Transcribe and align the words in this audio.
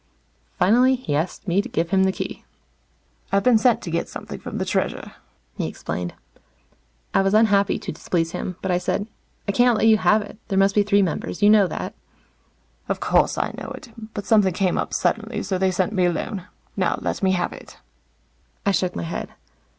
Finally, 0.57 0.95
he 0.95 1.15
asked 1.15 1.47
me 1.47 1.61
to 1.61 1.69
give 1.69 1.91
him 1.91 2.05
the 2.05 2.11
Key. 2.11 2.43
"I've 3.31 3.43
been 3.43 3.59
sent 3.59 3.83
to 3.83 3.91
get 3.91 4.09
something 4.09 4.39
from 4.39 4.57
the 4.57 4.65
Treasure," 4.65 5.11
he 5.59 5.67
explained. 5.67 6.15
I 7.13 7.21
was 7.21 7.35
unhappy 7.35 7.77
to 7.77 7.91
displease 7.91 8.31
him, 8.31 8.55
but 8.63 8.71
I 8.71 8.79
said, 8.79 9.05
"I 9.47 9.51
can't 9.51 9.77
let 9.77 9.85
you 9.85 9.99
have 9.99 10.23
it. 10.23 10.39
There 10.47 10.57
must 10.57 10.73
be 10.73 10.81
three 10.81 11.03
members. 11.03 11.43
You 11.43 11.51
know 11.51 11.67
that." 11.67 11.93
"Of 12.89 12.99
course, 12.99 13.37
I 13.37 13.53
know 13.59 13.69
it. 13.75 13.89
But 14.15 14.25
something 14.25 14.55
came 14.55 14.79
up 14.79 14.91
suddenly, 14.91 15.43
so 15.43 15.59
they 15.59 15.69
sent 15.69 15.93
me 15.93 16.05
alone. 16.05 16.47
Now, 16.75 16.97
let 16.99 17.21
me 17.21 17.33
have 17.33 17.53
it." 17.53 17.77
I 18.65 18.71
shook 18.71 18.95
my 18.95 19.03
head. 19.03 19.29